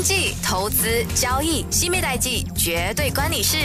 [0.00, 3.58] 经济、投资、交易，新美代记绝对关你事。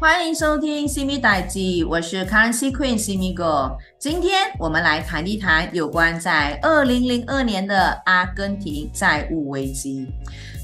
[0.00, 3.76] 欢迎收听《新米代记》，我是 Currency Queen 西米哥。
[4.00, 10.06] 今天我们来谈一谈有关在二零零二年的阿根廷债务危机。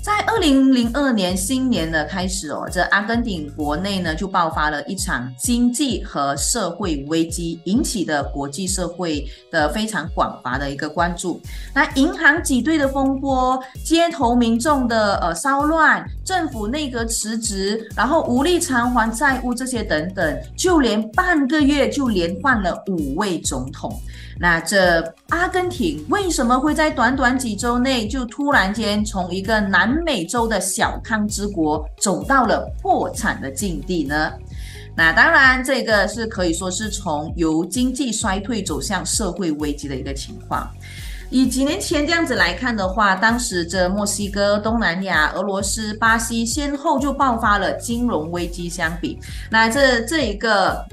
[0.03, 11.39] 在二零零二年新年的开始哦，这阿根廷国内呢就爆发了一场经济和社会危机，引起的国际社会的非常广泛的一个关注。
[11.75, 23.93] 那银行挤兑的风波、街头民众的呃骚乱、政府内阁辞职，然后无力偿还债务这些等等，就连半个月就连换了五位总统。
[24.43, 34.33] 那这阿根廷为什么会在短短几周内就突然间从一个南南美洲的小康之国走到了破产的境地呢？
[34.97, 40.69] 那当然，这个是可以说是从由经济衰退走向社会危机的一个情况。
[41.31, 49.19] 以几年前这样子来看的话，当时这墨西哥、东南亚、俄罗斯、巴西先后就爆发了金融危机，相比
[49.51, 50.85] 那这这一个。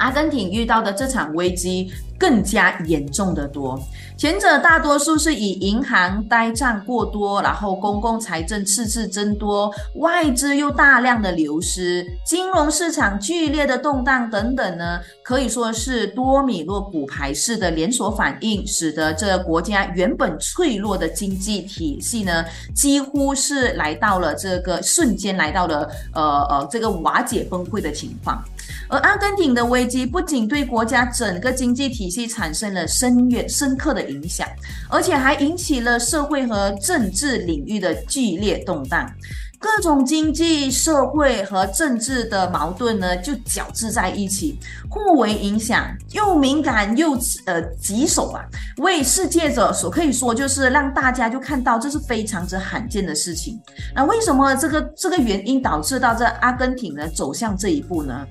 [0.00, 3.80] 阿根廷遇到的这场危机更加严重的多，
[4.16, 28.42] 前者大多数是以银行呆账过多，然后公共财政赤字增多，外资又大量的流失，金融市场剧烈的动荡等等呢，可以说是多米诺骨牌式的连锁反应，使得这国家原本脆弱的经济体系呢，几乎是来到了这个瞬间来到了呃呃这个瓦解崩溃的情况。
[28.90, 34.46] 而阿根廷的危机不仅对国家整个经济体系产生了深远深刻的影响，
[34.88, 39.10] 而且还引起了社会和政治领域的剧烈动荡，
[39.58, 48.44] 各种经济社会和政治的矛盾呢就搅织在一起，互为影响，又敏感又呃棘手啊，
[48.78, 53.60] 为世界者所可以说就是让大家就看到这是非常之罕见的事情。
[53.94, 58.26] 那为什么这个这个原因导致到这阿根廷呢走向这一步呢？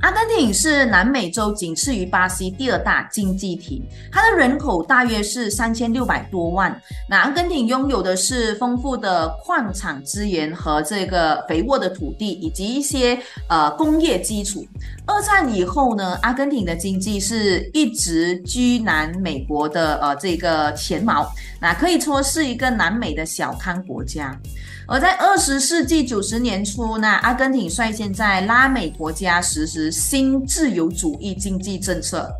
[0.00, 3.82] 阿根廷是南美洲仅次于巴西第二大经济体，
[4.12, 6.78] 它的人口大约是三千六百多万。
[7.08, 13.18] 那阿根廷拥有的是丰富的矿产资源和这个肥沃的土地，以及一些
[13.48, 14.66] 呃工业基础。
[15.06, 21.30] 二战以后呢，阿根廷的经济是一直居南美国的呃这个前茅，
[21.60, 24.38] 那可以说是一个南美的小康国家。
[24.86, 32.30] 而在二十世纪九十年初，那阿根廷率先在拉美国家实施新自由主义经济政策。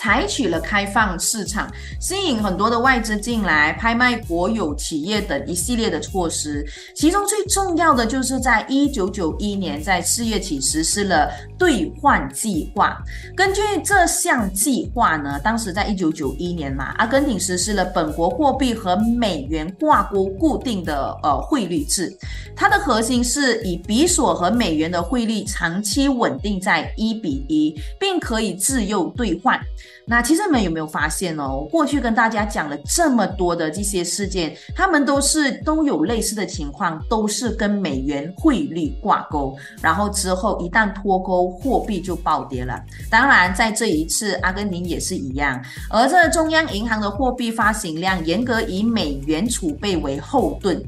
[0.00, 6.66] 采取了开放市场，吸引很多的外资进来，拍卖国有企业等一系列的措施。
[6.96, 12.96] 其中最重要的就是在一九九一年，在四月起实施了兑换计划。
[13.36, 22.16] 根据这项计划呢，当时在一九九一年嘛，阿根廷实施了本国货币和美元挂钩固定的呃汇率制。
[22.56, 29.60] 它的核心是以比索和美元的汇率长期稳定在一比一，并可以自由兑换。
[30.06, 31.66] 那其实你们有没有发现哦？
[31.70, 42.80] 过去跟大家讲了这么多的这些事件，他们都是都有类似的情况，都是跟美元汇率挂钩，然后之后一旦脱钩，货币就暴跌了。
[43.08, 50.82] 当然，在这一次阿根廷也是一样，而这中央银行的货币发行量严格以美元储备为后盾。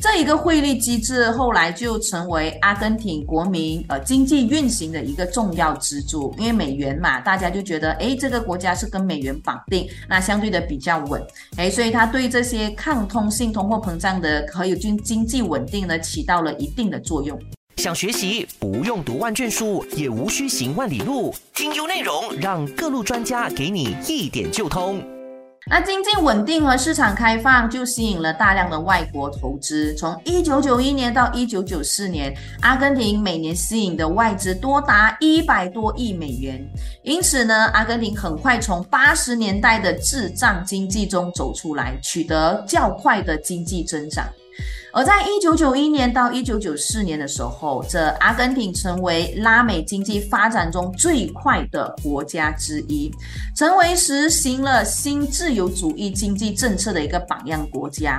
[0.00, 11.22] 这一个汇率机制后来就成为阿根廷国民呃经济运行的一个重要支柱，因为美元嘛，大家就觉得哎，这个国家是跟美元绑定，那相对的比较稳，
[11.58, 17.38] 哎，所以它对这些抗通性、通货膨胀的和有经经济稳定呢，起到了一定的作用。
[17.76, 25.17] 想学习不用读万卷书，也无需行万里路，精优内容让各路专家给你一点就通。
[25.70, 29.94] 那经济稳定和市场开放就吸引了大量的外国投资。
[29.96, 36.66] 从一九九一年到一九九四年，阿根廷每年吸引的外资多达一百多亿美元。
[37.02, 44.26] 因此呢，阿根廷很快从八十年代的滞胀经济中走出来，取得较快的经济增长。
[44.92, 53.12] 而在一九九一年到一九九四年的时候，这阿根廷成为拉美经济发展中最快的国家之一，
[53.54, 58.18] 成为实行了新自由主义经济政策的一个榜样国家。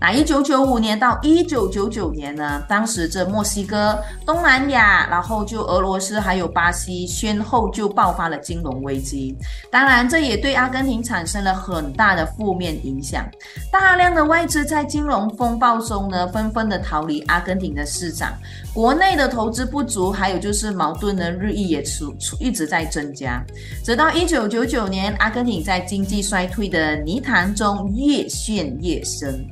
[0.00, 9.36] 那一九九五年到一九九九年呢，当时这墨西哥、东南亚，然后就俄罗斯还有巴西，先后就爆发了金融危机。
[9.70, 13.26] 当然，这也对阿根廷产生了很大的负面影响，
[13.70, 16.05] 大量的外资在金融风暴中。
[16.08, 18.32] 呢，纷纷的逃离阿根廷的市场，
[18.72, 23.44] 国内的投资不足，还有就是矛盾呢，日益也出出一直在增加。
[23.84, 29.44] 直到一九九九年，阿根廷在经济衰退的泥潭中越陷越深。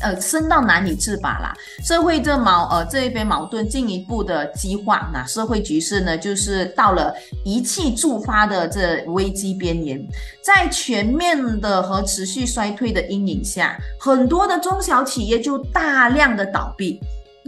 [0.00, 1.52] 呃升到难以自拔啦，
[1.84, 10.02] 社会这矛呃这一边矛盾进一步的激化，那社会局势呢就是到了一气触发的这危机边缘，
[10.42, 17.00] 在全面的和持续衰退的阴影下，很多的中小企业就大量的倒闭。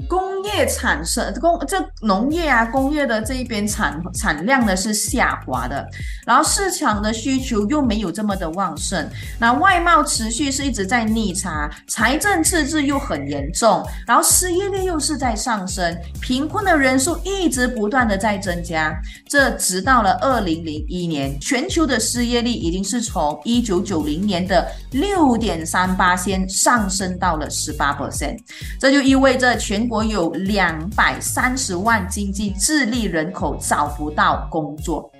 [0.09, 5.87] 工业产生工这农业啊工业的这一边产产量呢是下滑的，
[6.27, 9.09] 然后市场的需求又没有这么的旺盛，
[9.39, 18.93] 那外贸持续是一直在逆差，财政赤字又很严重，然后失业率又是在上升，贫困的人数一直不断的在增加，
[19.29, 28.37] 这直到了二零零一年，全球的失业率已经是从一九九零年的六点三八先上升到了十八 percent，
[28.81, 29.84] 这就意味着全。
[29.89, 35.14] 国有两百三十万经济智力人口找不到工作。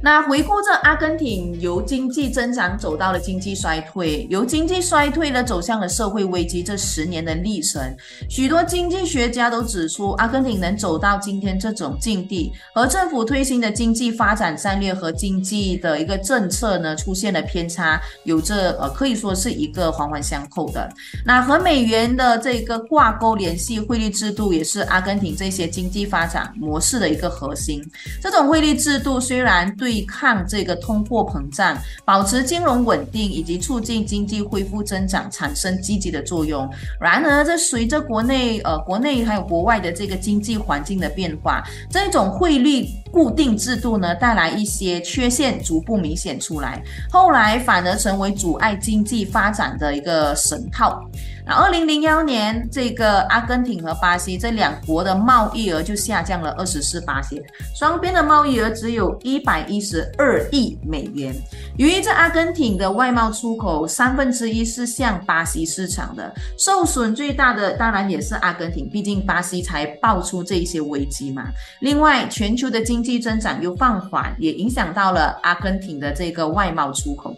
[0.00, 7.82] 那回顾这阿根廷由经济增长走到了经济衰退，由经济衰退呢走向了社会危机这十年的历程，
[8.28, 20.88] 许多经济学家都指出，阿根廷能走到今天这种境地，和政府推行的经济发展战略和经济的一个政策呢出现了偏差，有着呃可以说是一个环环相扣的。
[21.24, 27.82] 那和美元的这个挂钩联系汇率制度，也是阿根廷这些经济发展模式的一个核心。
[28.22, 31.74] 这种汇率制度虽然对对抗这个通货膨胀，
[32.04, 36.68] 保持金融稳定以及促进经济恢复增长，产生积极的作用。
[37.00, 42.86] 然而，这随着国内呃国内还有国外的这个经济环境的变化，这种汇率
[43.18, 46.80] 固定制度呢，带来一些缺陷，逐步明显出来。
[47.10, 51.04] 后来反而成为阻碍经济发展的一个神套。
[51.44, 57.42] 那二零零幺年，这个阿根廷和巴西这两国的贸易额就下降了二十四八些，
[57.74, 61.34] 双边的贸易额只有一百一十二亿美元。
[61.76, 71.48] 由于这阿根廷的外贸出口三分之一是向巴西市场的，受损最大的当然也是阿根廷，毕竟巴西才爆出这一些危机嘛。
[71.80, 77.34] 另外，全球的经济济增长又放缓，也影响到了阿根廷的这个外贸出口。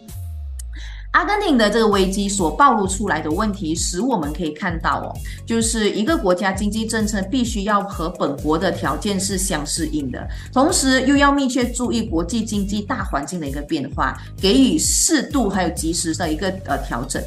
[1.13, 5.11] 阿根廷的这个危机所暴露出来的问题，使我们可以看到哦，
[5.45, 17.21] 就是一个国家经济政策必须要和本国的条件是相适应的，同时又要密切注意国际经济大环境的一个变化，给予适度还有及时的一个呃调整。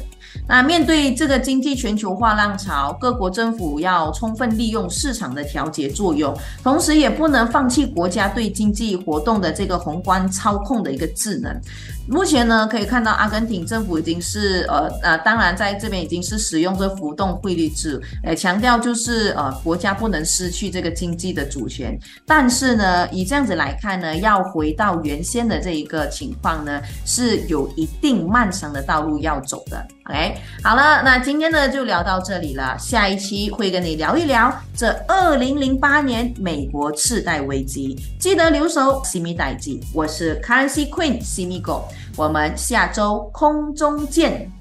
[0.47, 11.59] 那面对这个经济全球化浪潮，各国政府要充分利用市场的调节作用，同时也不能放弃国家对经济活动的这个宏观操控的一个智能。
[12.07, 21.97] 目前呢，可以看到阿根廷政府已经是呃呃，当然在这边已经是使用这浮动汇率制，呃，强调就是呃国家不能失去这个经济的主权。
[22.25, 29.83] 但是呢，以这样子来看呢，要回到原先的这一个情况呢，是有一定漫长的道路要走的。
[30.07, 41.87] OK，好了，那今天呢就聊到这里了，下一期会跟你聊一聊这二零零八年美国次贷危机，记得留守西米代记，我是 Currency Queen 西米狗。
[42.15, 44.51] 我们下周空中见。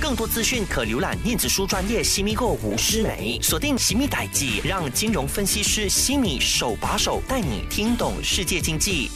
[0.00, 9.10] 更多资讯可浏览电子书专业西米购吴诗梅，锁定西米代记，让金融分析师西米手把手带你听懂世界经济。